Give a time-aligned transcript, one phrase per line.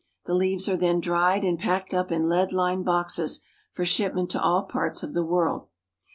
[0.25, 4.41] The leaves are then dried and packed up in lead lined boxes for shipment to
[4.41, 5.67] all parts of the world.